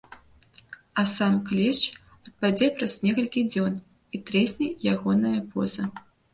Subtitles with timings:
[1.01, 1.81] А сам клешч
[2.25, 3.73] адпадзе праз некалькі дзён,
[4.17, 5.83] і трэсне ягонае пуза.